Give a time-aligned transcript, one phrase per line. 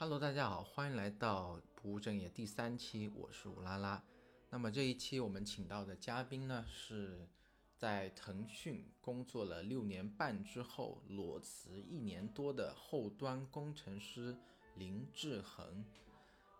[0.00, 4.00] Hello，大家好，欢迎来到不务正业第三期，我是乌拉拉。
[4.48, 7.28] 那么这一期我们请到的嘉宾呢，是
[7.76, 14.38] 在腾讯工作了六年半之后裸辞一年多的后端工程师
[14.76, 15.84] 林志恒。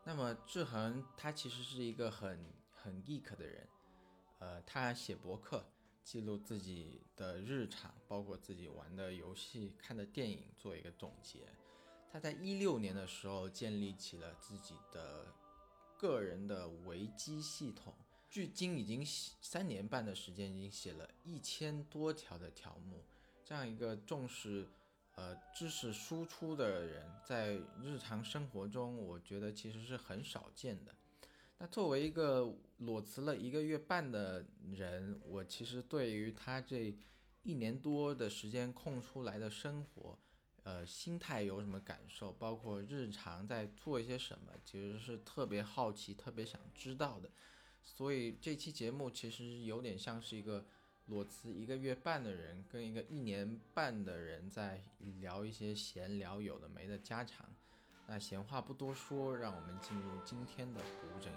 [0.03, 3.69] 那么志恒他其实是一个很很 geek 的人，
[4.41, 5.65] 呃，他写博客，
[6.03, 11.47] 记录自己的日常，包括自己玩的游戏、看的电影，做一个总结。
[12.11, 15.27] 他在一六年的时候建立起了自己的
[15.97, 17.95] 个人的维基系统，
[18.31, 19.05] 距今已经
[19.41, 23.05] 三年半的时间，已经写了一千多条的条目。
[23.45, 24.69] 这样一个重视
[25.17, 30.95] 呃知识输出的人，在日常生活中，我觉得其实是很少见的。
[31.59, 36.95] 那作为一个裸辞了一个月半的人，我其实对于他这
[37.43, 40.19] 一年多的时间空出来的生活。
[40.69, 42.31] 呃，心态有什么感受？
[42.31, 47.31] 包括日常在做一些什么，其实是特别好奇、特别想知道的。
[47.83, 50.67] 所以这期节目其实有点像是一个
[51.07, 54.85] 裸辞一个月半的人跟一个一年半的人在
[55.21, 57.49] 聊一些闲聊，有的没的家常。
[58.07, 61.33] 那闲话不多说，让我们进入今天的不务正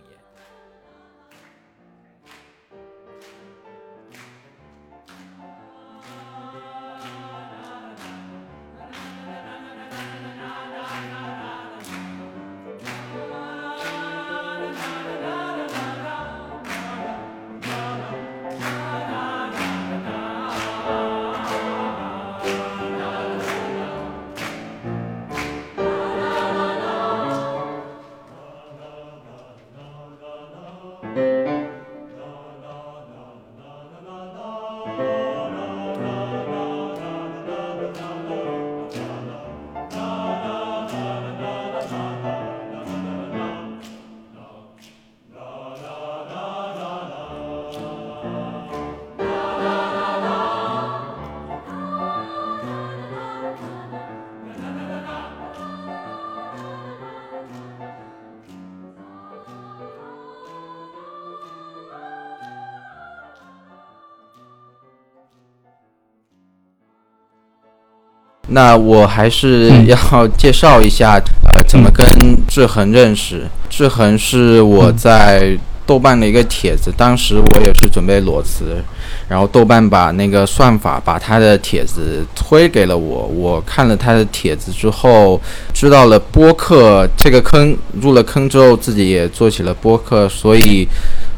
[68.53, 71.13] 那我还是要介绍一下，
[71.53, 72.05] 呃，怎么跟
[72.47, 73.47] 志恒认识。
[73.69, 78.83] 志恒是我在豆瓣的一个帖子，当时我也是准备裸辞，
[79.29, 85.39] 然后豆瓣把那个算法把他的帖子推给了我，我看了他的帖子之后，
[85.73, 90.85] 知道了播客这个坑，入了坑之后自己也做起了播客，所以，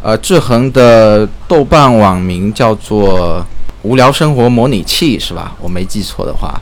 [0.02, 3.46] 呃，志恒的豆瓣网名叫做
[3.84, 5.56] “无聊生活模拟器”，是吧？
[5.62, 6.60] 我没记错的话。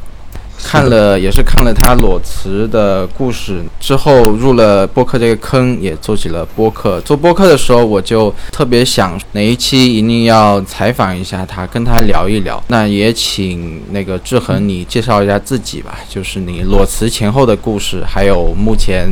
[0.64, 7.02] 看了也是看了他裸辞的故事之后，入了播客这个坑，也做起了播客。
[7.02, 12.62] 做播客的时候，我就特别想哪一期一定要采访一下他，跟他聊一聊。
[12.68, 19.10] 那也请那个志恒你介绍一下自己吧， 就是你裸辞前后的故事，还有目前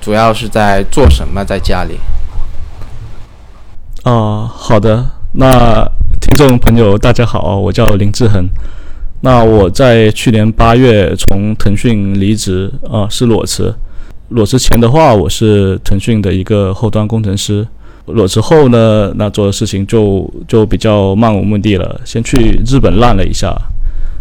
[0.00, 1.98] 主要是在做什么，在家里。
[4.02, 5.82] 啊，好的，那
[6.20, 8.46] 听众朋友大家好，我叫林志恒。
[9.24, 13.74] 那我在去年八月从腾讯离职啊，是裸辞。
[14.28, 17.66] 裸辞前的话，我是腾讯的一个后端工程师。
[18.04, 21.98] 裸辞后呢，那做的事情就就比较漫无目的了。
[22.04, 22.36] 先去
[22.66, 23.56] 日本烂了一下，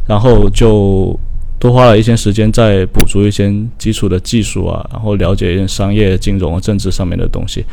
[0.08, 1.20] 然后就
[1.60, 7.66] 多花了一些时间在补足一些基础的技术啊，然后了解一些商业、金融、政治上面的东西。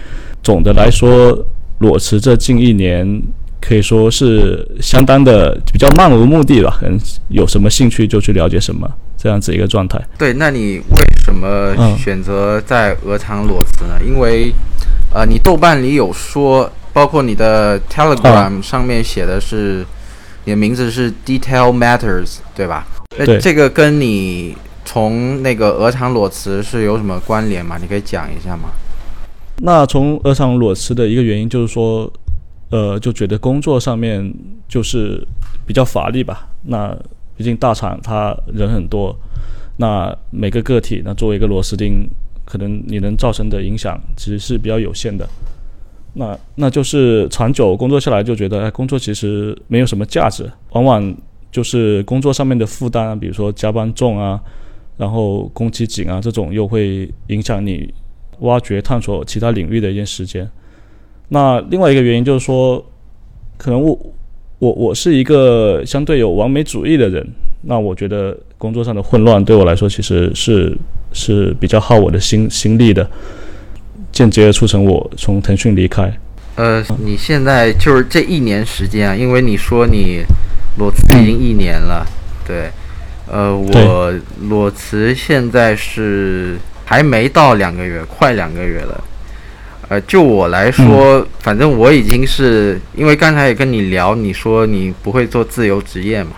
[0.43, 1.39] 总的来说，
[1.79, 3.23] 裸辞这近一年。
[3.61, 6.99] 可以说是相当的比较漫无目的吧，可能
[7.29, 10.01] 有什么兴趣就去了解什么，这样子一个状态。
[10.19, 14.01] 对，那你为什么选择在鹅厂裸辞呢？
[14.05, 14.53] 因为，
[15.13, 19.85] 呃，你豆瓣里有说，包括你的 Telegram 上面写的是，
[20.45, 22.87] 你的名字是 Detail Matters，对吧？
[23.17, 23.39] 对。
[23.39, 27.77] 这个跟你从那个鹅厂裸辞是有什么关联吗？
[27.81, 28.71] 你可以讲一下吗？
[29.59, 32.11] 那从鹅厂裸辞的一个原因就是说。
[32.71, 34.33] 呃，就觉得工作上面
[34.69, 35.27] 就是
[35.67, 36.49] 比较乏力吧。
[36.63, 36.97] 那
[37.37, 39.17] 毕竟大厂他人很多，
[39.77, 42.09] 那每个个体，那作为一个螺丝钉，
[42.45, 45.29] 可能你能造成的影响其实是比较有限的。
[46.13, 51.17] 那那就是长久工作下来，就觉得工作其实没有什么价值，往往
[51.51, 54.41] 就是工作上面的负担，比如说加班重啊，
[54.97, 57.93] 然后工期紧啊，这种又会影响你
[58.41, 60.49] 挖掘探索其他领域的一些时间。
[61.33, 62.85] 那另外一个原因就是说，
[63.57, 63.99] 可能我
[64.59, 67.27] 我我是一个相对有完美主义的人，
[67.63, 70.77] 那我觉得工作上的混乱对我来说其实是
[71.13, 73.09] 是比较耗我的心心力的，
[74.11, 76.13] 间接促成我从腾讯离开。
[76.57, 80.23] 呃，你现在就是这一年时间啊，因为你说你
[80.79, 82.05] 裸辞已经一年了，
[82.45, 82.69] 对，
[83.31, 84.13] 呃，我
[84.49, 89.05] 裸辞现在是还没到两个月，快两个月了。
[89.91, 96.31] 呃，就我来说，反正我已经是因为刚才也跟你聊，你说你不会做自由职业嘛？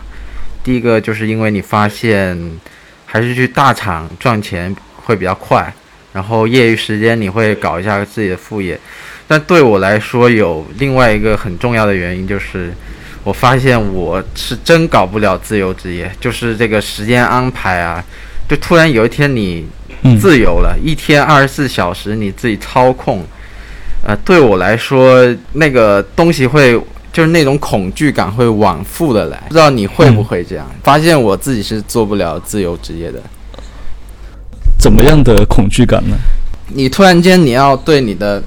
[0.65, 2.35] 第一个就是因为你发现
[3.05, 5.71] 还是去大厂赚钱会比较快，
[6.15, 8.81] 然后业余时间你会搞一下自己的副业。
[9.29, 12.73] 但对我来说，有另外一个很重要的原因就是，
[13.23, 18.03] 我发现我是真搞不了自由职业，就是这个时间安排啊，
[18.49, 19.67] 就突然有一天你
[20.19, 23.23] 自由了，一天二十四小时你自己操控。
[24.05, 26.73] 呃，对我来说，那个东西会
[27.13, 30.69] 就是那种恐惧感会往复的来，不知道你会不会这样？
[30.83, 33.23] 发现我自己是做不了自由职业的。
[34.77, 36.17] 怎么样的恐惧感呢？
[36.75, 38.43] 你突然间你要对你的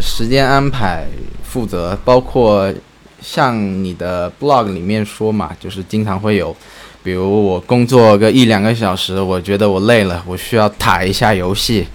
[0.00, 1.04] 时间安排
[1.42, 2.72] 负责，包括
[3.20, 6.54] 像你的 blog 里面说嘛，就是经常会有，
[7.02, 11.88] 比如我工作个一两个小时，我觉得我累了，我需要打一下游戏，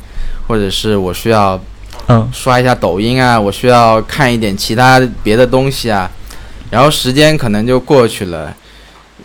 [0.45, 1.57] 或者是我需要。
[2.09, 6.09] 嗯，刷一下抖音啊，我需要看一点其他别的东西啊，
[6.71, 8.55] 然后时间可能就过去了，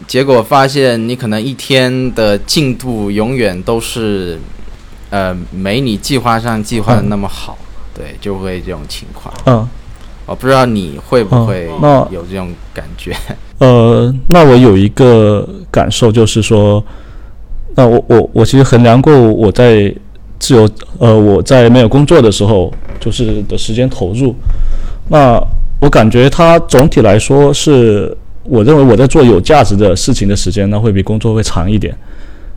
[0.09, 4.37] 结果发现你可能一天的进度永远都是，
[5.11, 7.57] 呃，没你计划上计划的那么好，
[7.95, 9.33] 对，就会这种情况。
[9.47, 9.69] 嗯，
[10.27, 11.71] 我不知道你会不会
[12.11, 13.17] 有这种感觉。
[13.59, 16.85] 呃，那我有一个感受就是说，
[17.77, 19.95] 那我我我其实衡量过我在。
[20.43, 20.69] 自由，
[20.99, 22.69] 呃，我在没有工作的时候，
[22.99, 24.35] 就是的时间投入，
[25.09, 25.41] 那
[25.81, 28.13] 我感觉它总体来说是，
[28.43, 31.97] 我认为我在做有价值的事情的时间，那会比工作会长一点。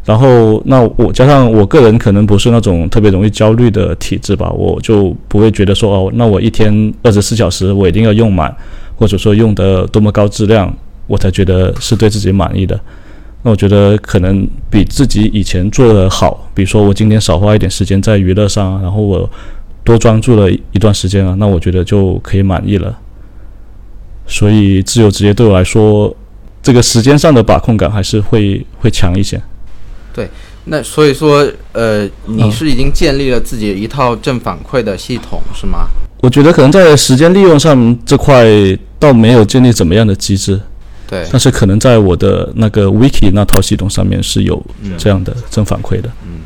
[0.03, 8.51] 然后，那我加上我个人可能不是那种特别容易焦虑的体质吧，我就不会觉得说，哦，那我一天二十四小时我一定要用满，
[8.95, 12.79] 或者说用的多么高质量，我才觉得是对自己满意的。
[13.45, 19.29] 那我觉得可能比自己以前做的好，比如说我今天少花一点时间在娱乐上，然后我
[19.83, 22.97] 多专注了一段时间啊，那我觉得就可以满意了。
[24.25, 26.11] 所以自由职业对我来说，
[26.63, 29.39] 这个时间上的把控感还是会会强一些。
[30.11, 30.27] 对，
[30.63, 35.85] 那所以说，呃，你是已经建立了自己一套正反馈的系统是吗？
[36.21, 38.43] 我觉得可能在时间利用上这块
[38.97, 40.59] 倒没有建立怎么样的机制。
[41.07, 44.61] 对，但是可能在我的那个 Wiki 那套系统上面是有
[44.97, 46.09] 这样的正反馈的。
[46.23, 46.39] 嗯，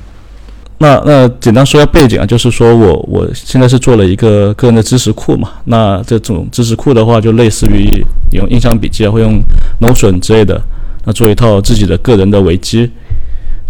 [0.79, 5.51] 那那简单说下背景啊，就是说我我现在是做了一个个人的知识库嘛。
[5.65, 9.39] 那这种知识库的话，就类似于用印象笔记啊，会用
[9.79, 10.61] Notion 之类的，
[11.05, 12.89] 那做一套自己的个人的维基。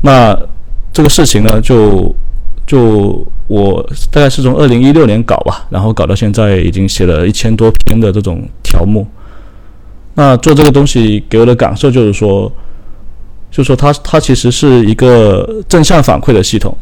[0.02, 0.36] 那
[0.92, 2.16] 这个事情呢，就
[2.66, 9.06] 就我大概是从二零一六年搞吧，然后搞到现在已经写了一千多篇的这种条目。
[10.16, 12.52] 那做这个东西给我的感受就是说，
[13.50, 16.76] 就是说它它其实是一个正向反馈的系统。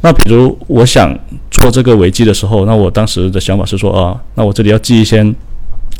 [0.00, 1.18] 那比如我想
[1.50, 5.24] 做这个维基的时候，那我当时的想法是说啊，那我这里要记一些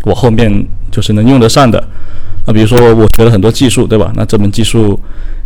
[0.05, 0.51] 我后面
[0.91, 1.83] 就是能用得上的。
[2.47, 4.13] 那比如说我学了很多技术，对吧？
[4.15, 5.01] 那这门技术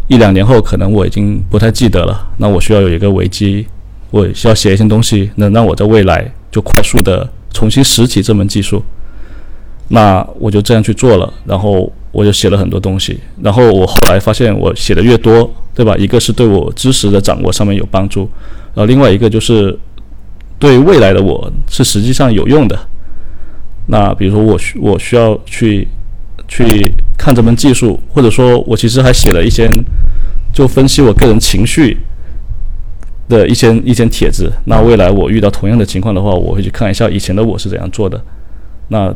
[0.08, 2.28] 一两年后可能我已经不太记得了。
[2.38, 3.64] 那我需要有一个维基，
[4.10, 8.82] 我需要写一些东西，能让我在未来就快速的重新拾起这门技术。
[9.88, 15.96] 那我就这样去做了，然后我就写了很多东西，然后我后来发现我写的越多，对吧？
[15.96, 18.28] 一个是对我知识的掌握上面有帮助，
[18.74, 19.78] 然后另外一个就是
[20.58, 22.78] 对未来的我是实际上有用的。
[23.86, 25.88] 那比如说我需我需要去
[26.46, 26.66] 去
[27.16, 29.66] 看这门技术，或者说我其实还写了一些
[30.52, 31.96] 就分析我个人情绪
[33.28, 34.52] 的一些一些帖子。
[34.66, 38.20] 那未来我遇到同样的情况的话，我会去看一下以前的我是怎样做的。
[38.88, 39.14] 那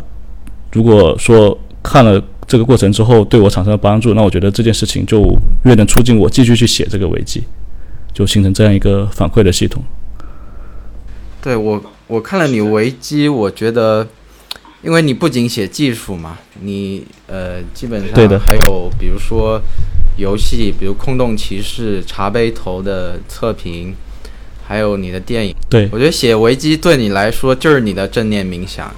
[0.73, 7.43] 如果说看了这个过程之后对我产生了帮助，那我觉得这件事情就越能促进我继续去写这个危机，
[8.13, 9.83] 就形成这样一个反馈的系统。
[11.41, 14.07] 对我，我看了你维基，我觉得，
[14.83, 19.61] 因为你不仅写技术嘛，你呃基本上还有比如说
[20.17, 23.95] 游戏，比如《空洞骑士》、茶杯头的测评，
[24.65, 25.55] 还有你的电影。
[25.69, 28.95] 对我觉得写维基对你来说就是你的正念冥想。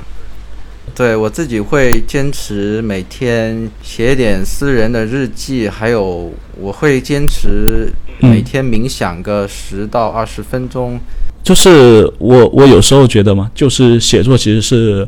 [0.95, 10.99] 对我自己会坚持每天写一点私人的日记，还有我会坚持每天冥想个十到二十分钟。
[11.43, 15.07] 就是我我有时候觉得嘛，就是写作其实是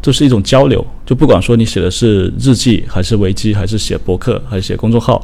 [0.00, 5.22] 就是一种交流，就不管说你写的是日记，还是维基，还是写博客，还是写公众号，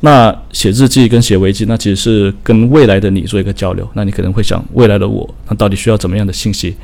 [0.00, 3.88] 那写日记跟写维基，那其实是跟未来的你做一个交流。
[3.94, 6.74] 那你可能会想，未来的我，那到底需要怎么样的信息？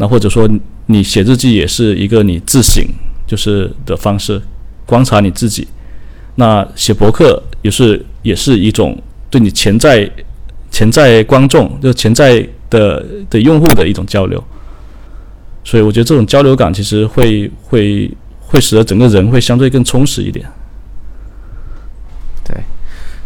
[0.00, 0.48] 那或者说，
[0.86, 2.82] 你写日记也是一个你自省
[3.26, 4.40] 就是的方式，
[4.86, 5.68] 观察你自己。
[6.36, 10.10] 那写博客也是也是一种对你潜在
[10.70, 14.42] 潜在观众就潜在的的用户的一种交流。
[15.62, 20.46] 所以我觉得这种交流感其实会会会使得整个人会相对更充实一点。
[22.42, 22.56] 对，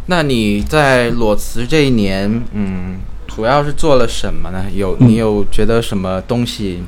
[0.07, 2.97] 那你在裸辞这一年，嗯，
[3.35, 4.65] 主要是做了什么呢？
[4.75, 6.83] 有你有觉得什么东西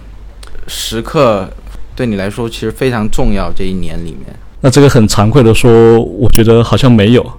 [0.69, 1.49] 时刻
[1.95, 3.51] 对你来说其实非常重要？
[3.51, 7.33] 这一年里面，那这个很惭愧的说，我觉得好像没有。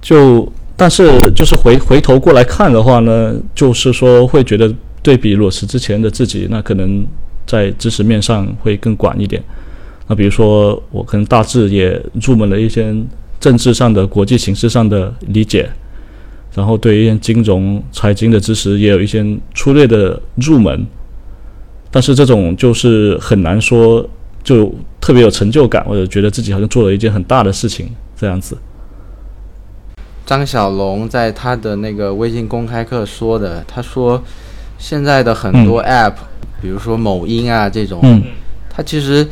[0.00, 4.74] 就但是就是回回头过来看的话呢，就是说会觉得。
[5.02, 7.06] 对比裸辞之前的自己，那可能
[7.46, 9.40] 在知识面上会更广一点。
[10.08, 12.92] 那比如说，我可能大致也入门了一些
[13.38, 15.70] 政治上的、国际形势上的理解，
[16.56, 20.84] 然后对一些金融、财经的知识也有一些粗略的入门。
[21.92, 24.04] 但是这种就是很难说，
[24.42, 28.58] 就特别有成就感，或者觉得自己好像做了一件很大的事情这样子。
[30.26, 34.20] 张小龙在他的那个微信公开课说的，他说。
[34.78, 36.12] 现在的很多 App，
[36.60, 38.22] 比如说某音啊这种，
[38.68, 39.26] 它其实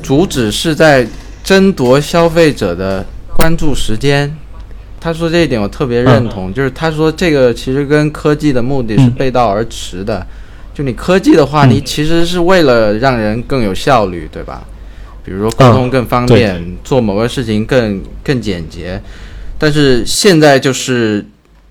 [0.00, 1.04] 主旨是在
[1.42, 3.04] 争夺消费者的
[3.36, 4.32] 关注时间。
[5.00, 10.26] 他说这一点我特别认同，就是他说这个其实跟科技的目的是背道而驰的。
[10.74, 14.62] 就你科技的话，你其实是为了让人更有效率，对吧？
[15.24, 19.00] 比如说沟通更方便，做某个事情更更简洁。
[19.58, 21.24] 但是现在就是。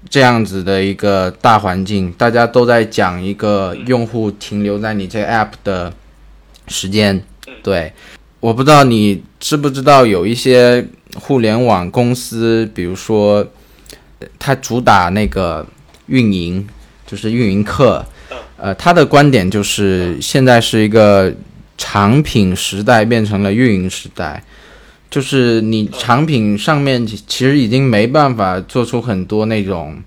[0.07, 5.91] 这样子的一个大环境，大家都在讲一个用户停留在你这个 app 的
[6.67, 7.19] 时间。
[7.63, 7.91] 对，
[8.39, 10.85] 我不知道你知不知道有一些
[11.15, 13.45] 互联网公司，比如说，
[14.37, 15.65] 它主打那个
[16.07, 16.67] 运营，
[17.07, 18.05] 就是运营课。
[18.57, 21.33] 呃，他的观点就是现在是一个
[21.77, 24.43] 产品时代变成了运营时代。
[25.09, 30.01] 就是你产品上面其实已经没办法做出很多那种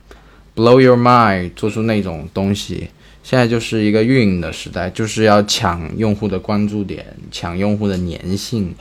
[0.55, 2.89] blow your mind 做出那种东西，
[3.23, 8.75] 现在就是一个运营的时代，就是要抢用户的关注点，抢用户的粘性。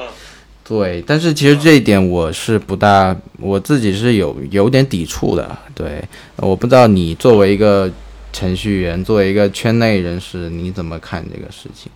[0.68, 5.58] 对，但是其实这一点我是不大，我自己是有有点抵触的。
[5.74, 6.04] 对，
[6.36, 7.90] 我不知道你作为一个
[8.34, 11.90] 程序员，作为一个圈内人士，你怎么看这个事情？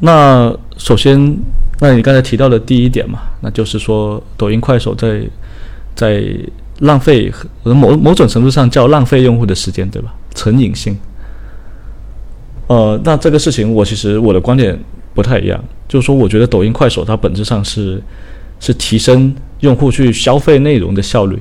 [0.00, 1.38] 那首先，
[1.80, 5.22] 那你刚才提到的第一点嘛，那就是说抖音、快手在
[5.94, 6.22] 在
[6.80, 10.14] 浪费，某某种程度上叫浪费用户的时间，对吧？
[10.34, 10.94] 成瘾性。
[12.66, 14.78] 呃，那这个事情我其实我的观点
[15.16, 15.58] 不太一样，
[15.88, 18.00] 就是说我觉得抖音、快手它本质上是
[18.60, 21.36] 是提升用户去消费内容的效率。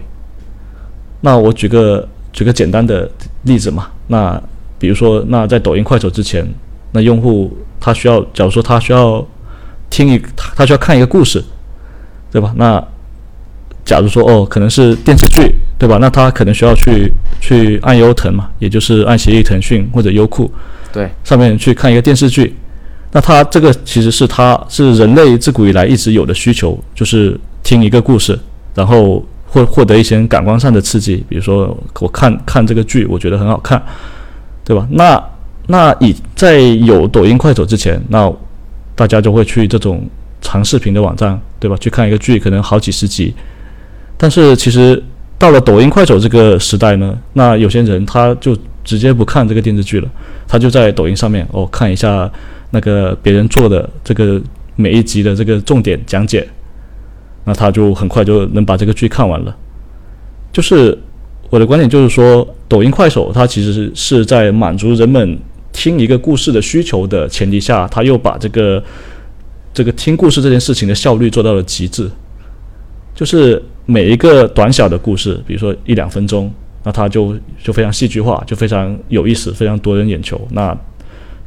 [1.22, 3.08] 那我举个举个简单的
[3.44, 4.42] 例子嘛，那
[4.80, 6.44] 比如说那在抖音、快手之前。
[6.92, 9.28] 那用户他需要，假如说他需要
[9.90, 10.22] 听一，
[10.56, 11.44] 他需要看一个故事，
[12.32, 12.54] 对吧？
[12.56, 12.82] 那
[13.84, 15.98] 假如说哦，可能是电视剧，对吧？
[16.00, 20.50] 那他可能需要去去按优腾嘛，也就是按协议腾讯或者优酷，
[20.94, 22.56] 对，上面去看一个电视剧。
[23.16, 28.38] 那他这个其实是他是人类自古以来一直有的需求，就是听一个故事，
[28.74, 33.82] 然后获获得一些感官上的刺激，比如说我看看这个剧，我觉得很好看，
[34.66, 34.86] 对吧？
[34.92, 35.24] 那
[35.68, 38.30] 那以在有抖音、快手之前，那
[38.96, 40.06] 大家就会去这种
[40.42, 41.78] 长视频的网站，对吧？
[41.80, 43.34] 去看一个剧，可能好几十集。
[44.18, 45.02] 但是其实
[45.40, 48.54] 到了抖音、快手这个时代呢，那有些人他就
[48.84, 50.10] 直接不看这个电视剧了，
[50.46, 52.30] 他就在抖音上面哦看一下
[52.76, 54.42] 那个别人做的这个
[54.76, 56.46] 每一集的这个重点讲解，
[57.46, 59.56] 那他就很快就能把这个剧看完了。
[60.52, 60.98] 就是
[61.50, 65.40] 我的观点就是说，抖音、快手它其实是在满足人们。
[65.78, 68.82] 听一个故事的需求的前提下，他又把这个
[69.74, 72.10] 这个听故事这件事情的效率做到了极致。
[73.14, 76.50] 就是每一个短小的故事，比如说一两分钟，
[76.84, 80.40] 那它就就非常戏剧化，就非常有意思，非常夺人眼球。
[80.52, 80.74] 那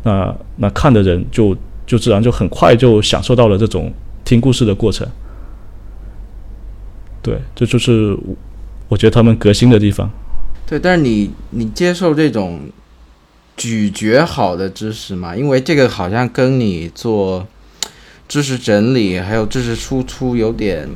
[0.08, 1.54] 那那看的人就
[1.86, 3.92] 就自然就很快就享受到了这种
[4.24, 5.06] 听故事的过程。
[7.22, 8.16] 对，这就是
[8.88, 10.10] 我觉得他们革新的地方。
[10.66, 12.60] 对，但是你你接受这种。
[13.60, 17.44] 咀嚼好的知识嘛，因为这个好像跟你做
[18.28, 20.88] 知识整理还有知识输出有点，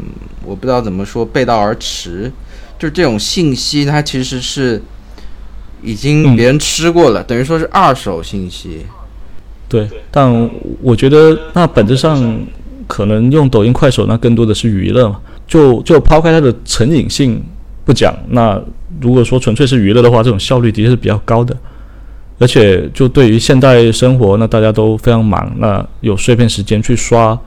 [0.45, 2.31] 我不知道怎么说背道而驰。
[2.79, 4.81] 就是这种信息，它其实是
[5.83, 8.87] 已经别人吃过了，等于说是二手信息。
[9.73, 10.51] 对，但
[10.83, 12.39] 我觉得那本质上
[12.87, 15.19] 可能用抖音、快手，那更多的是娱乐嘛。
[15.47, 17.43] 就就抛开它的成瘾性
[17.83, 18.61] 不讲，那
[19.01, 21.57] 如果说纯粹是娱乐的话，这种效率的确是比较高的。
[22.39, 27.39] 而且就对于现代生活，那大家都非常忙，那有碎片时间去刷，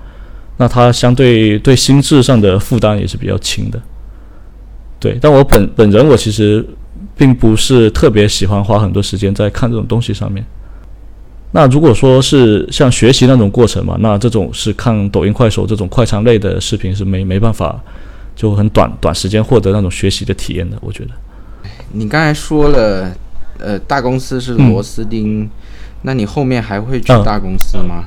[0.57, 3.79] 那它相对对心智上的负担也是比较轻的。
[4.99, 6.65] 对，但我本本人我其实
[7.15, 10.43] 并不是特别喜欢花很多时间在看这种东西上面。
[11.55, 17.81] 那如果说是像学习那种过程嘛，那这种是看抖音、快手这种快餐类的视频是没没办法，
[18.35, 20.77] 就很短短时间获得那种学习的体验的。
[20.81, 21.11] 我觉得，
[21.93, 23.09] 你刚才说了，
[23.57, 25.49] 呃，大公司是螺丝钉，
[26.01, 28.03] 那你后面还会去大公司吗？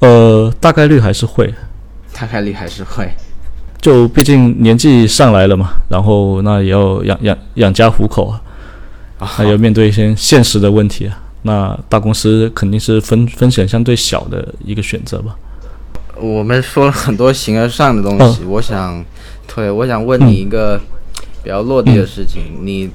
[0.00, 1.54] 呃，大概率还是会，
[2.12, 3.08] 大概率还是会，
[3.80, 8.42] 就毕竟年纪上来了嘛，然后那也要养养养家糊口啊，
[9.24, 11.16] 还要面对一些现实的问题啊。
[11.48, 15.34] 那大公司肯定是风风险相对小的一个选择吧。
[16.20, 19.02] 我们说了很多形而上的东西，我想，
[19.46, 20.78] 对，我想问你一个
[21.42, 22.90] 比较落地的事情，你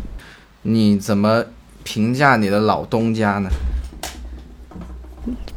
[0.61, 1.43] 你怎么
[1.83, 3.49] 评价你的老东家呢？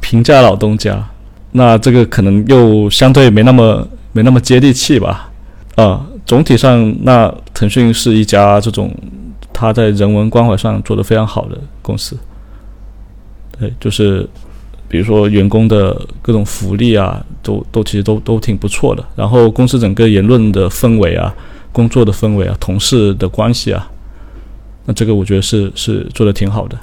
[0.01, 1.07] 评价老东家，
[1.51, 5.29] 那这个可能又相对没那么没那么接地气吧。
[5.75, 8.91] 啊，总体上，那腾讯是一家这种
[9.53, 12.17] 他在人文关怀上做得非常好的公司。
[13.59, 14.27] 对，就是，
[14.87, 19.03] 比如说员工的各种福利啊，都都其实都都挺不错的。
[19.15, 21.33] 然后公司整个言论的氛围啊，
[21.71, 23.89] 工作的氛围啊，同事的关系啊，
[24.85, 26.77] 那这个我觉得是是做的挺好的，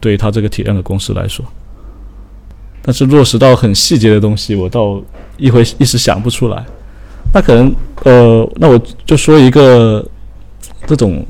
[0.00, 1.42] 对于他这个体量的公司来说。
[2.82, 5.00] 但是落实到很细节的东西，我倒
[5.38, 6.62] 一回一时想不出来。
[7.32, 10.06] 那可能呃，那我就说一个
[10.86, 11.24] 这种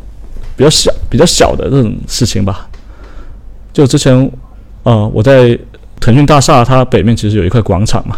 [0.57, 2.69] 比较小、比较小的这种事情吧，
[3.73, 4.29] 就之前。
[4.83, 5.59] 啊，我在
[6.01, 8.17] 腾讯大厦，它北面其实有一块广场嘛，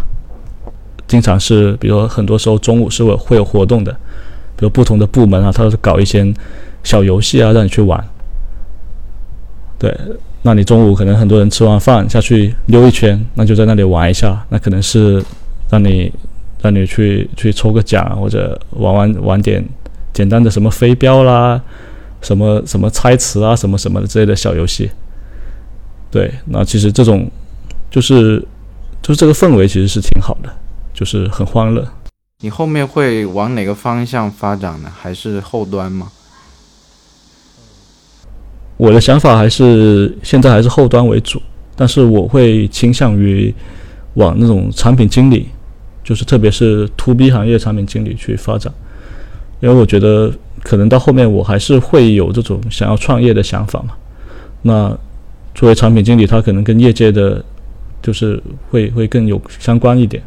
[1.08, 3.92] 经常是，比如很多时候中午是会会有活动的，
[4.56, 6.32] 比如不同的部门啊，它都是搞一些
[6.84, 8.02] 小游戏啊，让你去玩。
[9.78, 9.96] 对，
[10.42, 15.24] 那你中午可能很多人吃完饭下去溜一圈，那就在那里玩一下，那可能是
[15.70, 16.12] 让你
[16.60, 19.64] 让你去去抽个奖，或者玩玩玩点
[20.12, 21.60] 简单的什么飞镖啦，
[22.20, 24.90] 什么什么猜词啊，什么什么的之类的小游戏。
[26.10, 27.30] 对，那其实这种
[27.90, 28.44] 就是
[29.00, 30.50] 就是这个氛围其实是挺好的，
[30.92, 31.86] 就是很欢乐。
[32.40, 34.90] 你后面会往哪个方向发展呢？
[34.94, 36.10] 还是后端吗？
[38.76, 41.40] 我的想法还是现在还是后端为主，
[41.76, 43.54] 但是我会倾向于
[44.14, 45.48] 往那种产品经理，
[46.02, 48.72] 就是特别是 to B 行业产品经理去发展，
[49.60, 53.90] 因为我觉得可能到后面我还是会有这种想要创业的想法嘛。
[54.62, 54.98] 那
[55.54, 57.44] 作为产品经理，他可能跟业界的，
[58.00, 60.22] 就是会会更有相关一点。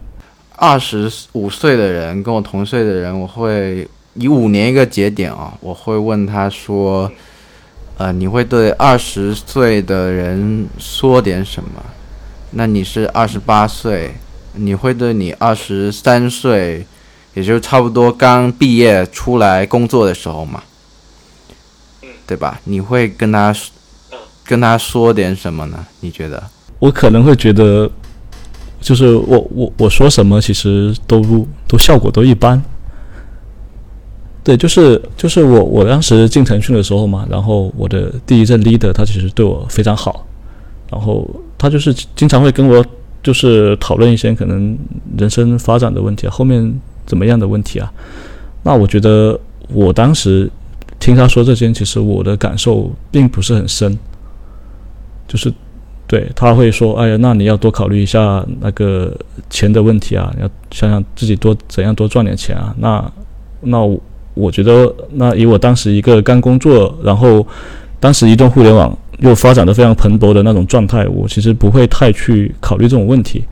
[0.55, 7.11] 二十五岁的人跟我同岁的人，我会以五年一个节点啊，我会问他说
[7.97, 11.83] ：“呃，你会对二十岁的人说点什么？
[12.51, 14.13] 那你是二十八岁，
[14.53, 16.85] 你会对你二十三岁，
[17.33, 20.61] 也就差不多刚毕业出来工作的时候嘛，
[22.27, 22.59] 对吧？
[22.65, 23.55] 你会跟他。”
[24.45, 25.85] 跟他说点什么呢？
[26.01, 26.41] 你觉得？
[26.79, 27.89] 我可能会觉得，
[28.81, 32.61] 就是我我我说什么，其实都都效果都一般。
[34.43, 40.25] 对，就是就是我我当时进腾讯的时候嘛，然后我的第一任 leader 他其实对我非常好，
[40.91, 41.25] 然后
[41.57, 42.85] 他就是经常会跟我
[43.21, 44.77] 就是讨论一些可能
[45.17, 47.89] 人生发展的问题，后面怎么样的问题啊？
[48.63, 50.51] 那我觉得我当时
[50.99, 53.97] 听他说这些，其实我的感受并不是很深。
[55.27, 55.51] 就是，
[56.05, 59.11] 对他会说：“哎呀，那你要多考虑一下那个
[59.49, 63.11] 钱的问题啊，要想想自己多怎样多赚点钱啊。”那
[63.61, 63.79] 那
[64.33, 67.45] 我觉得，那以我当时一个刚工作，然后
[67.99, 73.43] 当时移动互联网又发展的非常蓬勃的那种状态，我其实不会太去考虑这种问题。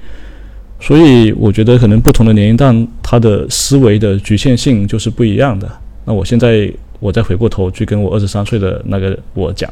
[0.79, 5.69] 所以我觉得，可能不同的年龄段，他的思维的局限性就是不一样的。
[6.05, 9.71] 那我现在我再回过头去跟我二十三岁的那个我讲。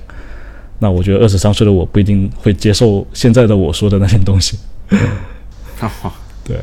[0.79, 4.57] 那我觉得二十三岁的我不一定会接受现在的我说的那些东西。
[6.43, 6.57] 对，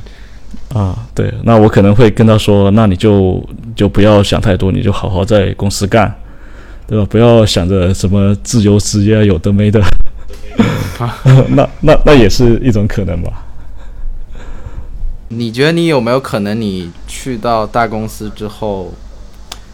[0.73, 3.43] 啊，对，那我可能会跟他说，那你就
[3.75, 6.13] 就不要想太多，你就好好在公司干，
[6.87, 7.07] 对吧？
[7.09, 9.81] 不要想着什么自由职业有的没的。
[11.51, 13.45] 那那那也是一种可能吧。
[15.29, 18.93] 你觉得你有没有可能，你去到大公司之后，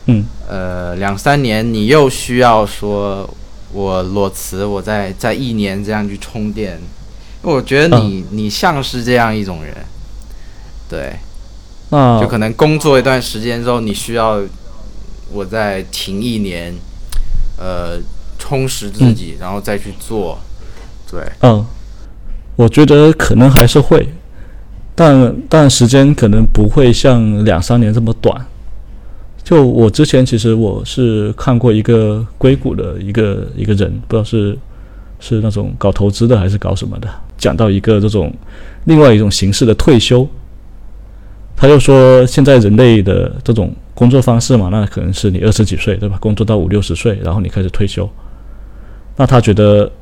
[0.07, 3.29] 嗯，呃，两三年你又需要说。
[3.73, 6.79] 我裸辞，我在在一年这样去充电，
[7.41, 9.75] 我觉得你你像是这样一种人，
[10.89, 11.17] 对，
[11.89, 14.41] 那就可能工作一段时间之后，你需要
[15.33, 16.75] 我再停一年，
[17.59, 17.99] 呃，
[18.39, 20.39] 充实自己，然后再去做。
[21.11, 21.65] 对，嗯，
[22.57, 24.07] 我觉得可能还是会，
[24.95, 28.47] 但但时间可能不会像两三年这么短。
[29.53, 34.57] 就我之前其实我是看过一个硅谷的一个一个人，不知道是
[35.21, 38.33] 是那种搞投资的还是搞什么的，讲到一个这种
[38.87, 40.27] 另外一种形式的退休。
[41.55, 48.09] 他就说，现在人类的这种工作方式嘛，那可能是你二十几岁对吧，工作到五六十岁，然后你开始退休。
[49.19, 49.93] 那他觉得，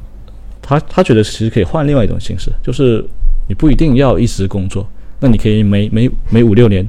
[0.63, 3.05] 他他觉得其实可以换另外一种形式，就是
[3.49, 4.87] 你不一定要一直工作，
[5.19, 6.89] 那你可以每每每五六年。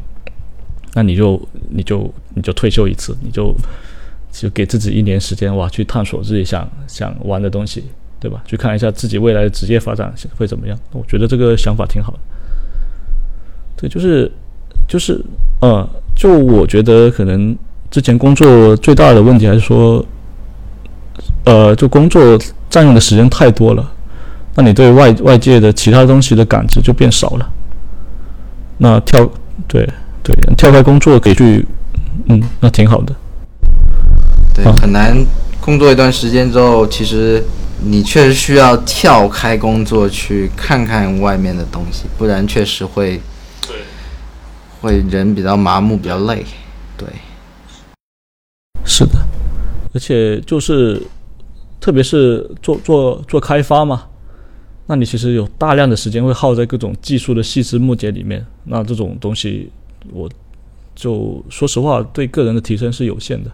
[0.93, 3.55] 那你就你就你就退休一次，你就
[4.31, 7.85] 就给自己一年时间哇，去探索自己想想玩的东西，
[8.19, 8.43] 对吧？
[8.45, 10.77] 去看一下自己未来的职业发展会怎么样。
[10.91, 12.19] 我觉得这个想法挺好的。
[13.77, 14.29] 对，就是
[14.87, 15.23] 就是
[15.61, 17.57] 呃，就我觉得可能
[17.89, 20.05] 之前工作最大的问题还是说，
[21.45, 22.37] 呃，就工作
[22.69, 23.91] 占用的时间太多了，
[24.55, 27.49] 那你对外外界的其他东西的感知就变少了。
[28.77, 29.29] 那跳
[29.67, 29.89] 对。
[30.41, 31.65] 对，跳开工作可以去，
[32.27, 33.15] 嗯，那挺好的。
[34.53, 35.15] 对，很难
[35.59, 37.43] 工作一段时间之后，其实
[37.83, 43.21] 你确实需要跳开工作去看看外面的东西，不然确实会，
[43.67, 43.77] 对，
[44.81, 46.45] 会人比较麻木，比较累。
[46.97, 47.07] 对，
[48.83, 49.13] 是的，
[49.93, 51.01] 而且就是，
[51.79, 54.03] 特别是做做做开发嘛，
[54.87, 59.71] 那你其实有大量的时间会耗在各种技术的细枝末节里面，那这种东西。
[60.11, 60.29] 我
[60.95, 63.51] 就说实话，对个人的提升是有限的，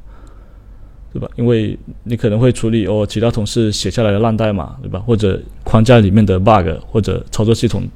[1.13, 1.29] 对吧？
[1.35, 4.99] 因为你可能会处理哦，其他同事写下来的烂代码，对吧？
[4.99, 7.87] 或者框架里面的 bug，或者操作系统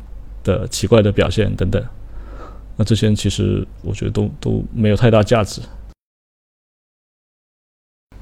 [0.43, 1.83] 的奇怪的表现等等。
[2.77, 5.61] 那这些其实我觉得都都没有太大价值。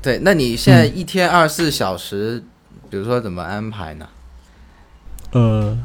[0.02, 2.44] 对，那你现在一天二十四小时，
[2.90, 4.08] 比如说怎么安排呢？
[5.32, 5.78] 呃。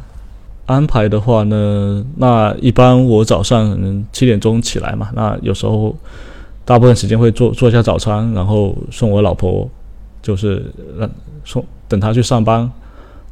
[0.67, 5.95] 安排的话呢，那一般我早上可能七点钟起来嘛，那有时候
[6.65, 9.69] 大部分时间会做做一下早餐，然后送我老婆，
[10.23, 10.65] 就是
[10.99, 11.11] 让
[11.45, 12.71] 送等她去上班。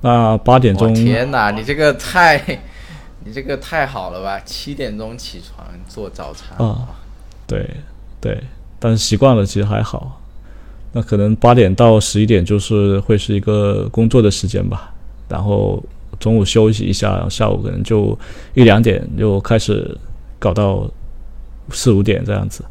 [0.03, 2.37] 那八点钟，天哪，你这个太，
[3.25, 4.38] 你这个太好了吧？
[4.45, 6.88] 七点钟起床做早餐啊？
[7.47, 7.66] 对
[8.21, 8.42] 对，
[8.79, 10.21] 但是习惯了其实还好。
[10.92, 14.92] 那可能八点到十一点就是会是一个工作的时间吧，
[15.31, 15.83] 然后。
[16.23, 18.17] 中午休息一下，下午可能就
[18.55, 19.99] 一两点就开始
[20.39, 20.89] 搞到
[21.71, 22.65] 四五点这样子。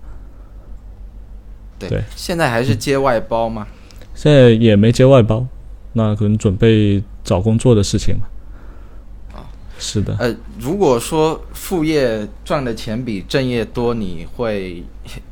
[1.78, 3.68] 对，现在还是接外包吗？
[4.16, 5.46] 现在也没接外包，
[5.92, 9.38] 那可能准备找工作的事情嘛。
[9.38, 9.44] 啊，
[9.78, 10.16] 是的。
[10.18, 14.82] 呃，如果说副业赚的钱比正业多，你会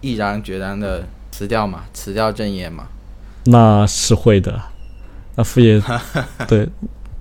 [0.02, 1.86] 毅然决然的辞掉吗？
[1.94, 2.90] 辞掉正业吗？
[3.46, 4.62] 那是会的。
[5.36, 5.82] 那副业，
[6.50, 6.68] 对。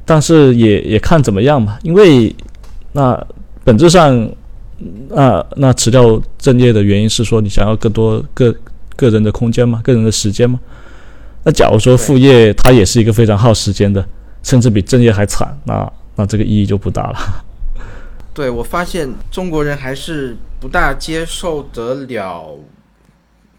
[0.08, 2.34] 但是也也看怎么样嘛，因为
[2.92, 3.26] 那
[3.62, 4.26] 本质上，
[5.10, 8.54] 那那辞掉正业的原因是说你想要更多个
[8.96, 10.58] 个人的空间嘛，个人的时间嘛。
[11.44, 14.02] 那假如说副业它也是一个非常耗时间的，
[14.42, 17.44] 甚至比正业还惨，那那这个意义就不大了。
[18.32, 22.58] 对我发现中国人还是不大接受得了，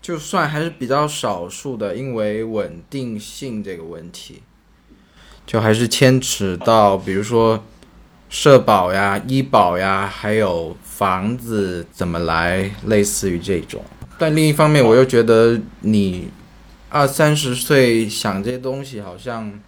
[0.01, 4.41] 就算还是比较少数的，因为稳定性这个问题。
[5.49, 7.65] 就还是牵扯到，比如说
[8.29, 13.83] 社保呀、医保呀，还有房子怎么来，类似于这种。
[14.19, 16.29] 但另一方面，我又觉得你
[16.89, 19.59] 二三十岁想这些东西，好像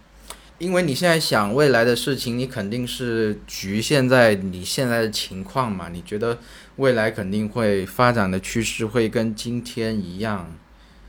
[0.58, 5.88] 因为你现在想未来的事情，你肯定是局限在你现在的情况嘛。
[5.92, 6.38] 你觉得
[6.76, 10.48] 未来肯定会发展的趋势会跟今天一样。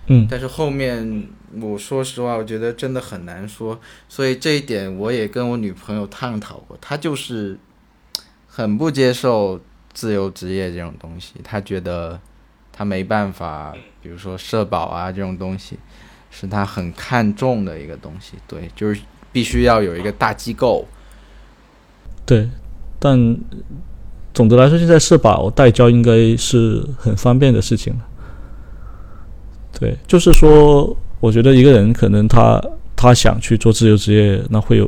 [0.08, 1.28] 嗯，但是后面
[1.62, 7.58] 我说实话，我觉得真的很难说，所以这一点我也跟我女朋友探讨过，她就是
[8.48, 9.60] 很不接受
[9.94, 12.20] 自由职业这种东西，她觉得
[12.72, 15.78] 她没办法，比如说社保啊这种东西，
[16.32, 20.88] 是她很看重的一个东西，对，就是必须要有一个大机构。
[22.26, 22.50] 对，
[23.00, 23.38] 但
[24.34, 28.08] 总的来说，现在社保代交应该是很方便的事情了。
[29.80, 32.62] 对，就是说，我觉得一个人可能他
[32.98, 34.86] 他想去做自由职业，那会有，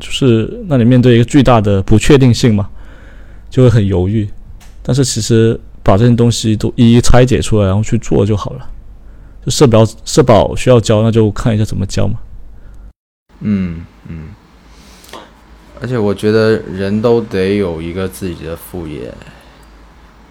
[0.00, 2.66] 就是那你面对一个巨大的不确定性嘛，
[3.50, 4.26] 就会很犹豫。
[4.82, 8.66] 但是其实把这些东西都一一拆解出来，然后去做就好了。
[9.44, 12.18] 就社保社保需要交，那就看一下怎么交嘛。
[13.40, 14.28] 嗯嗯。
[15.82, 19.12] 而且我觉得人都得有一个自己的副业。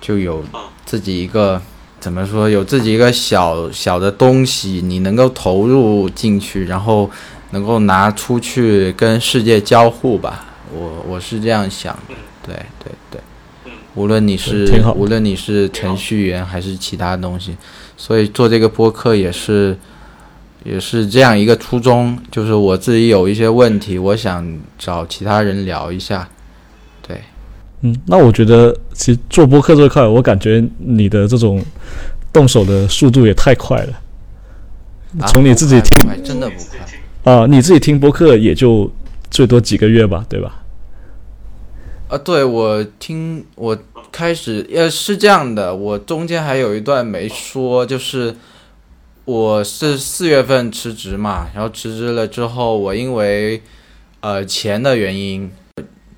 [0.01, 0.43] 就有
[0.83, 1.61] 自己一个
[1.99, 7.09] 怎么说，有自己一个小小的东西，你能够投入进去，然后
[7.51, 10.45] 能够拿出去跟世界交互吧。
[10.71, 13.21] 我我是这样想的，对对对。
[13.95, 17.57] 无论你是无论你是程序员还是其他东西，
[17.97, 19.75] 所以做这个播客也是
[20.63, 26.29] 也是这样一个初衷，就是我自己有一些问题，我想找其他人聊一下。
[27.81, 31.63] 对，嗯，那我觉得其实做播客这块，我感觉你的这种
[32.31, 33.93] 动手的速度也太快了。
[35.19, 37.33] 啊从你自己听真的不快。
[37.33, 38.89] 啊、你自己听播客也就
[39.29, 40.63] 最多几个月吧，对吧？
[42.07, 43.77] 啊，对，我听我
[44.11, 48.33] 开始呃是这样的，我中间还有一段没说，就是
[49.25, 53.61] 我是四月份辞职嘛，然后辞职了之后，我因为
[54.21, 55.51] 呃钱的原因，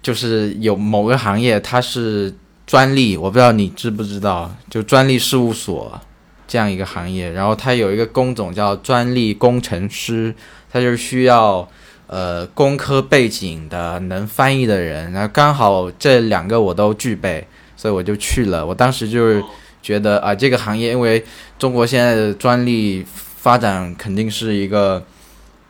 [0.01, 2.33] 就是有某个行业它是
[2.65, 5.99] 专利，我不知道你知不知道，就专利事务所
[6.47, 10.33] 这样一个行业，然后它有一个工种叫专利工程师，
[10.71, 11.67] 它就是需要。
[12.11, 18.65] 呃，工科背景的能翻译的人，然后刚好这两个我都具备，所以我就去了。
[18.65, 19.43] 我当时就是
[19.83, 21.23] 觉得啊、这个行业因为
[21.59, 25.05] 中国现在的专利发展肯定是一个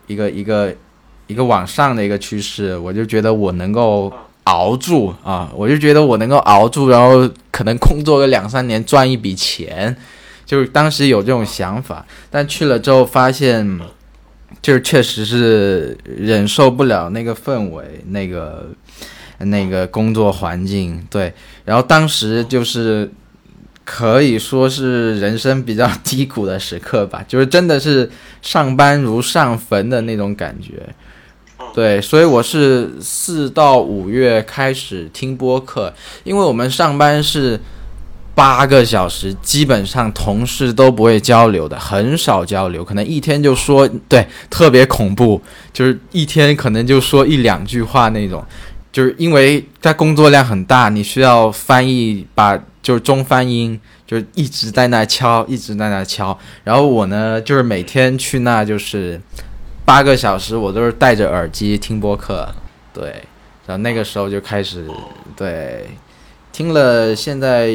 [0.06, 0.74] 一个一个一个
[1.30, 4.12] 一个往上的一个趋势，我就觉得我能够
[4.44, 9.96] 熬住啊，我就觉得我能够熬住，然后可能工作个两三年赚一笔钱，
[10.44, 13.80] 就是当时有这种想法，但去了之后发现。
[14.60, 18.68] 就是确实是忍受不了那个氛围，那个
[19.38, 21.32] 那个工作环境，对。
[21.64, 23.10] 然后当时就是
[23.84, 28.10] 可以说是人生比较低谷的时刻吧，就是真的是
[28.42, 30.72] 上班如上坟的那种感觉。
[31.72, 35.92] 对，所以我是四到五月开始听播客，
[36.24, 37.60] 因为我们上班是
[38.34, 45.40] 八个小时，基本上同事都不会交流的，很少交流，可能一天就说对，特别恐怖，
[45.72, 48.44] 就是一天可能就说一两句话那种，
[48.90, 59.20] 就是因为他工作量很大，你需要翻译，把就是中翻英，就是一直在那敲，一直在那敲，然后我呢，就是每天去那就是
[59.84, 62.48] 八个小时，我都是戴着耳机听播客，
[62.92, 63.04] 对，
[63.66, 64.86] 然后那个时候就开始
[65.36, 65.86] 对。
[66.52, 67.68] 听了现在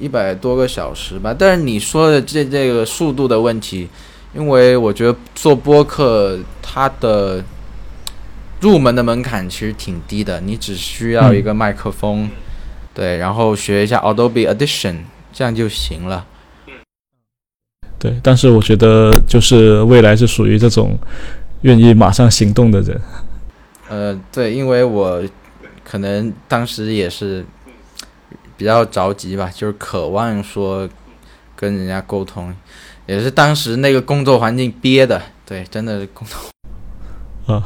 [0.00, 3.88] 一百多个小时吧，但是你说的这这个速度的问题，
[4.32, 7.42] 因为我觉得做播客它的
[8.60, 12.30] 入门的门槛其实挺低的，你只需要一个麦克风，
[12.94, 14.98] 对，然后学一下 Adobe Audition，
[15.32, 16.24] 这样就行了。
[17.98, 20.96] 对，但是我觉得就是未来是属于这种
[21.62, 23.00] 愿意马上行动的人。
[23.88, 25.22] 呃，对，因为我
[25.82, 27.44] 可能当时也是
[28.56, 30.88] 比较着急吧，就是渴望说
[31.56, 32.54] 跟人家沟通，
[33.06, 37.64] 也是当时那个工作环境憋的，对，真的是工作啊，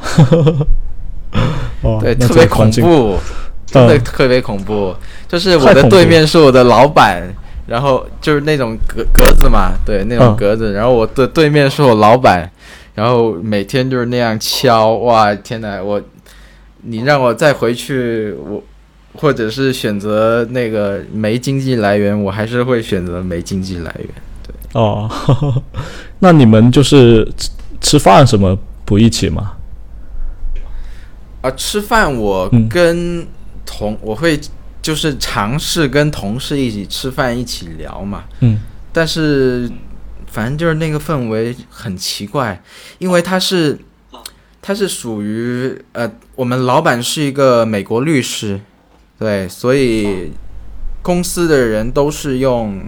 [1.83, 3.19] 哇 对，特别恐怖，
[3.65, 4.95] 真的嗯特别恐怖。
[5.27, 7.21] 就是我的对面是我的老板，
[7.67, 10.73] 然后就是那种格格子嘛，对，那种嗯格子。
[10.73, 12.49] 然后我的对面是我老板，
[12.95, 15.81] 然后每天就是那样敲，哇，天哪！
[15.81, 16.01] 我
[16.81, 18.61] 你让我再回去，我
[19.15, 24.09] 或者是选择那个没经济来源，我还是会选择没经济来源。
[24.45, 25.09] 对哦，
[26.19, 27.49] 那你们就是吃
[27.79, 29.53] 吃饭什么不一起吗？
[31.41, 33.25] 啊，吃饭我嗯跟
[33.65, 34.39] 同、我会
[34.83, 38.25] 就是尝试跟同事一起吃饭，一起聊嘛。
[38.41, 38.59] 嗯。
[38.91, 39.67] 但是
[40.27, 42.61] 反正就是那个氛围很奇怪，
[42.99, 43.79] 因为他是
[44.61, 48.61] 他是属于呃，我们老板是一个美国律师，
[49.17, 50.31] 对，所以
[51.01, 52.83] 公司的人都是用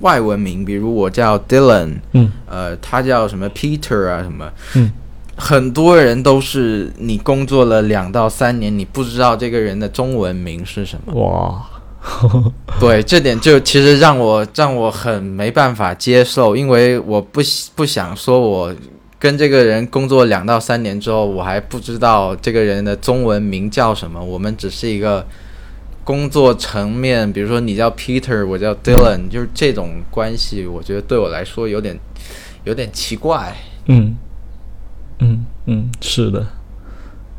[0.00, 2.30] 外文名，比如我叫 Dylan，嗯。
[2.46, 4.92] 呃，他叫什么 Peter 啊什么，嗯，
[5.36, 11.12] 很多人都是你工作了两到三年，你不知道这个人的中文名是什么。
[11.14, 11.62] 哇，
[12.80, 17.42] 对，这点就其实让我让我很没办法接受，因为我不
[17.74, 18.74] 不想说我
[19.18, 25.26] 跟这个人工作两到三年之后，我还不知道这个人的中文名叫什么，我们只是一个
[26.02, 31.98] 工作层面，比如说你叫 Peter，我叫 Dylan，就是这种关系，我觉得对我来说有点
[32.64, 33.54] 有点奇怪。
[33.86, 34.16] 嗯
[35.18, 36.46] 嗯嗯，是的，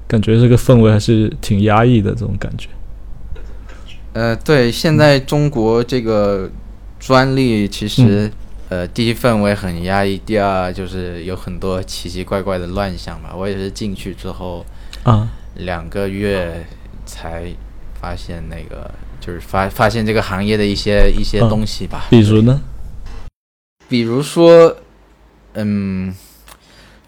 [0.08, 2.68] 感觉这个氛围还是挺压抑的这种感觉。
[4.14, 6.50] 呃，对，现在中国这个
[7.00, 8.32] 专利其实，
[8.70, 13.36] 呃，第一氛围很压抑，第二就是有很多奇奇怪怪的乱象吧。
[13.36, 14.66] 我也是进去之后
[15.04, 16.66] 啊，两个月
[17.06, 17.54] 才
[18.02, 18.90] 发现那个，
[19.22, 22.08] 就是发发现这个行业的一些一些嗯东西吧。
[22.10, 22.60] 比如呢？
[23.88, 24.76] 比如说，
[25.54, 26.14] 嗯，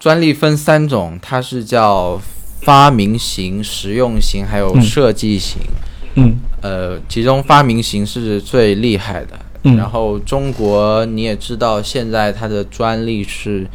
[0.00, 2.20] 专利分三种，它是叫
[2.62, 5.60] 发明型、实用型，还有嗯设计型。
[6.14, 9.38] 嗯呃，其中发明型是最厉害的。
[9.62, 13.66] 嗯，然后中国你也知道，现在它的专利是，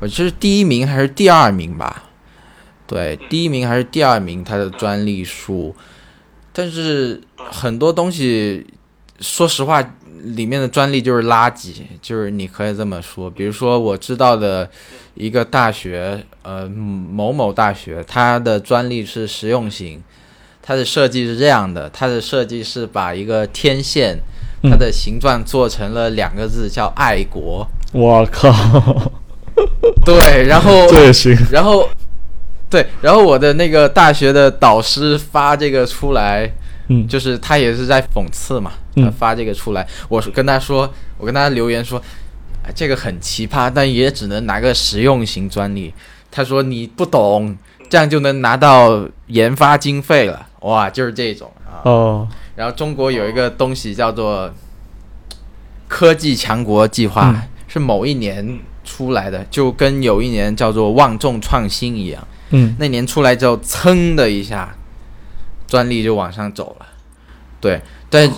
[0.00, 2.04] 我这是第一名还是第二名吧？
[2.86, 5.76] 对，第一名还是第二名，它的专利数。
[6.52, 8.66] 但是很多东西，
[9.20, 9.82] 说实话，
[10.22, 13.30] 里面的专利就是垃圾，就是你可以这么说。
[13.30, 14.68] 比如说我知道的
[15.14, 20.02] 一个大学，呃，某某大学，它的专利是实用型，
[20.62, 24.18] 它的设计是这样的，它的设计是把一个天线。
[24.64, 28.48] 它的形状做成了两个字，叫“爱国我靠，”。
[30.06, 31.36] 对，然后， 这也行。
[31.50, 31.88] 然后，
[32.70, 36.48] 对，然后我的那个大学的导师发这个出来，
[36.92, 42.00] 嗯就是他也是在讽刺嘛，嗯他发这个出来，我是跟他说，我跟他留言说，
[42.64, 45.92] 哎，这个很奇葩，但也只能拿个实用型专利。
[46.30, 47.56] 他说你不懂，
[47.88, 51.80] 这样就能拿到研发经费了，哇，就是这种啊。
[51.84, 54.52] 哦，然后中国有一个东西叫做
[55.88, 62.26] 科技强国计划，嗯是某一年出来的，就跟有一年叫做万众创新一样。
[62.50, 64.74] 嗯那年出来之后，噌的一下，
[65.66, 66.81] 专利就往上走了。
[67.62, 68.30] 对，但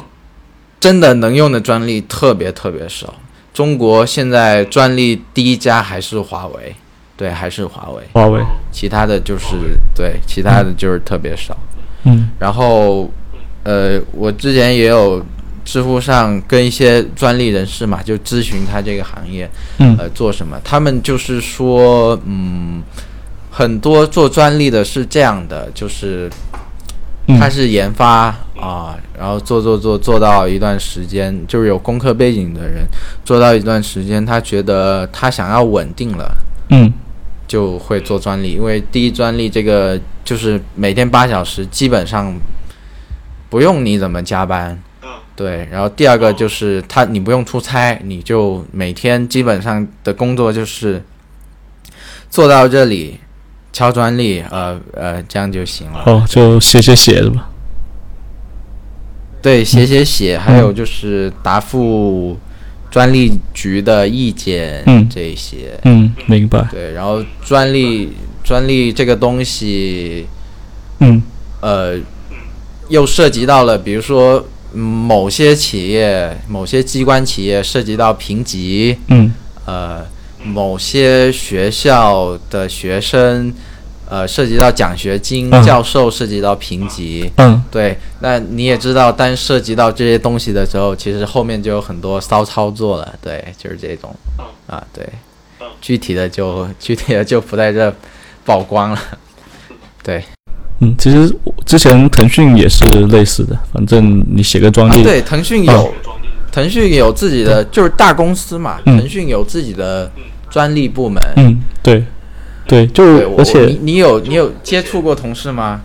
[0.78, 3.12] 真的能用的专利特别特别少。
[3.54, 6.74] 中国现在专利第一家还是华为，
[7.16, 9.46] 对，还是华为，华为，其他的就是
[9.94, 11.56] 对，其他的就是特别少。
[12.04, 13.10] 嗯然后，
[13.62, 15.24] 呃，我之前也有
[15.64, 20.60] 知乎上跟一些专利人士嘛，就咨询他这个行业，嗯呃，做什么？
[20.62, 22.82] 他们就是说，嗯，
[23.50, 26.58] 很多做专利的是这样的，就是嗯
[27.26, 32.86] 他是研发啊，然后做做做做到一段时间，就是有工科背景的人，
[33.24, 36.36] 做到一段时间，他觉得他想要稳定了。
[36.70, 36.92] 嗯
[37.46, 42.34] 就会做专利，因为第一专利这个就是每天八小时，基本上
[43.50, 44.76] 不用你怎么加班，
[45.36, 45.68] 对。
[45.70, 51.04] 然后第二个就是他你不用出差，你就每天基本上的工作就是
[52.30, 53.20] 做到这里，
[53.74, 56.04] 敲专利，呃呃，这样就行了。
[56.06, 57.50] 哦，就写写写的吧。
[59.42, 62.38] 对，写写写，还有就是答复
[62.88, 65.78] 专利局的意见，嗯这一些。
[65.82, 66.66] 嗯，明白。
[66.70, 68.12] 对，然后专利
[68.44, 70.26] 专利这个东西，
[71.00, 71.20] 嗯
[71.60, 71.98] 呃，
[72.88, 79.34] 又涉及到了，比如说嗯某些企业、某些机关企业涉及到评级，嗯
[79.66, 80.06] 呃，
[80.44, 83.52] 某些学校的学生，
[84.08, 85.64] 呃，涉及到奖学金，嗯。
[85.64, 87.30] 教授涉及到评级。
[87.36, 87.62] 嗯。
[87.70, 93.14] 对，那你也知道，当涉及到这些东西的时候，其实后面就有很多骚操作了。
[93.22, 94.14] 对，就是这种。
[94.66, 95.06] 啊，对，
[95.80, 97.92] 具体的就 具体的就不在这
[98.44, 98.98] 曝光了。
[100.02, 100.22] 对，
[100.80, 105.94] 嗯，其实我之前腾讯也是类似的，反正你写个专利，啊对，腾讯有，
[106.52, 108.98] 腾讯有自己的，就是大公司嘛，嗯。
[108.98, 110.10] 腾讯有自己的
[110.50, 111.22] 专利部门。
[111.36, 112.04] 嗯，对
[112.66, 115.80] 对，就对，而且你你有你有接触过同事吗？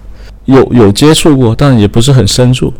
[0.46, 2.74] 有有接触过，但也不是很深入。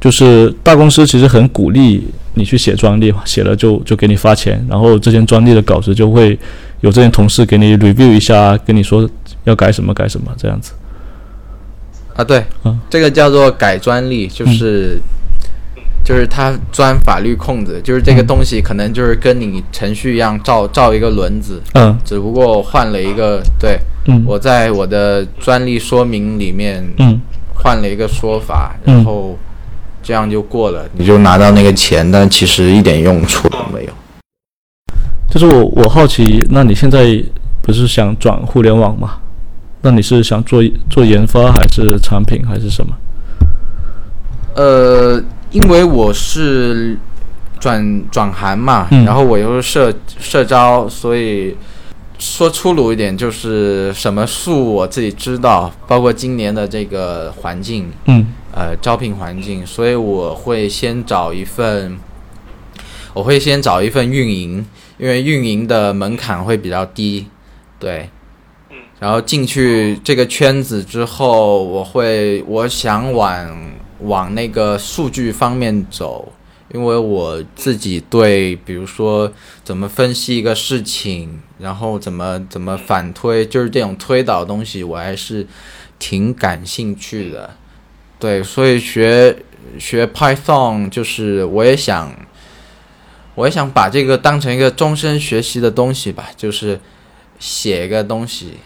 [0.00, 6.38] 就是大公司其实很鼓励你去写专利嘛，写了就就给你发钱，然后这些专利的稿子就会
[6.80, 9.06] 有这些同事给你 review 一下，跟你说
[9.44, 10.72] 要改什么改什么这样子。
[12.16, 14.98] 啊，对，嗯这个叫做改专利，就是、
[16.10, 27.20] 就是他钻法律空子，就是这个嗯东西可能就是跟你程序一样造造一个轮子，嗯只不过换了一个，对嗯我在我的专利说明里面嗯
[27.54, 29.38] 换了一个说法，嗯然后
[30.02, 33.92] 这样就过了，你就拿到那个钱，但其实一点用处都没有。
[35.30, 37.22] 就是我我好奇，那你现在
[37.62, 39.12] 不是想转互联网吗？
[39.82, 42.92] 那你是想做做研发还是产品还是什么？
[44.56, 46.98] 呃，因为我是
[47.58, 49.04] 转转行嘛，嗯。
[49.04, 51.56] 然后我又是社社招，所以
[52.18, 58.26] 说粗鲁一点，就是什么数我自己知道，包括今年的这个环境，嗯。
[58.52, 61.96] 呃，招聘环境，所以我会先找一份，
[63.14, 64.66] 我会先找一份运营，
[64.98, 67.28] 因为运营的门槛会比较低，
[67.78, 68.10] 对。
[68.98, 73.48] 然后进去这个圈子之后，我会我想往
[74.02, 76.32] 往那个数据方面走，
[76.72, 79.32] 因为我自己对比如说
[79.64, 85.46] 怎么分析一个事情，然后怎么怎么反推，就是这种推导东西，我还是
[85.98, 87.56] 挺感兴趣的。
[88.18, 89.36] 对，所以学
[89.78, 92.14] 学 Python，就是我也想，
[93.34, 96.78] 我也想把这个当成一个终身学习的东西吧，就是
[97.38, 98.58] 写一个东西，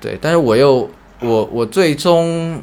[0.00, 0.16] 对。
[0.20, 0.88] 但是我又
[1.20, 2.62] 我我最终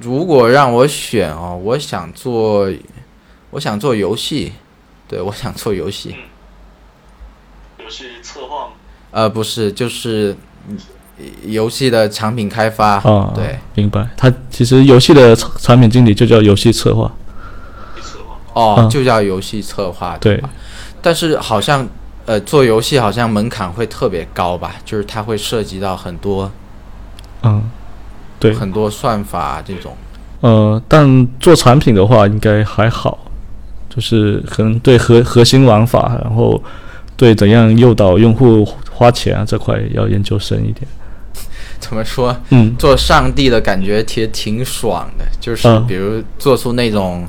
[0.00, 2.68] 如果让我选哦，我想做
[3.50, 4.52] 我想做游戏，
[5.06, 6.16] 对我想做游戏。
[7.78, 8.72] 游戏策划吗？
[9.12, 10.36] 呃，不是，就是
[11.46, 12.94] 游戏的产品开发。
[12.96, 14.08] 啊，对，明白。
[14.16, 17.12] 他其实游戏的产产品经理就叫游戏策划。
[18.02, 20.18] 策划哦，嗯就叫游戏策划。
[20.18, 20.50] 对吧，
[21.00, 21.86] 但是好像
[22.26, 26.50] 呃做游戏好像门槛会特别高吧，就是它会涉及到很多
[27.42, 27.70] 嗯，
[28.44, 29.96] 对，很多算法这种。
[30.40, 33.18] 呃，但做产品的话应该还好，
[33.88, 36.62] 就是可能对核核心玩法，然后
[37.16, 40.86] 对怎样诱导用户花钱啊这块要研究深一点。
[41.80, 42.34] 怎么说？
[42.50, 47.26] 嗯做上帝的感觉其实挺爽的，就是嗯比如做出那种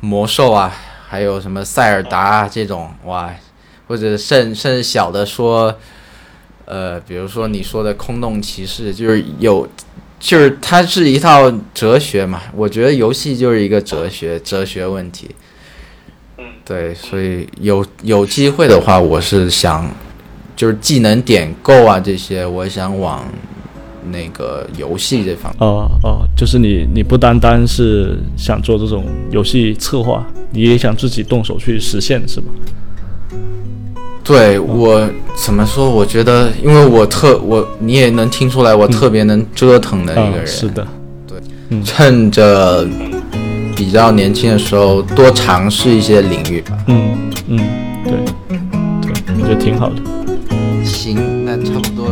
[0.00, 0.72] 魔兽啊，
[1.08, 3.30] 还有什么塞尔达啊这种哇，
[3.86, 5.76] 或者甚甚至小的说，
[6.70, 9.68] 呃，比如说你说的空洞骑士，就是有，
[10.20, 12.42] 就是它是一套哲学嘛。
[12.54, 15.28] 我觉得游戏就是一个哲学哲学问题。
[16.38, 19.90] 嗯，对，所以有有机会的话，我是想，
[20.54, 23.26] 就是技能点够啊这些，我想往
[24.12, 25.68] 那个游戏这方面。
[25.68, 32.46] 哦哦，就是你你不单单是想做这种游戏策划，你也想自己动手去实现，是吧？
[34.30, 35.04] 对我
[35.34, 35.90] 怎么说？
[35.90, 40.46] 我觉得，因为我特我你也能听出来，我特别能折腾的一啊个，人。
[40.46, 40.86] 是的，
[41.26, 42.86] 对趁着
[43.74, 46.78] 比较年轻的时候，多尝试一些领域吧。
[46.86, 47.18] 嗯
[47.48, 47.58] 嗯，
[48.04, 48.12] 对
[49.02, 49.96] 对，我觉得挺好的。
[50.84, 52.06] 行，那差不多，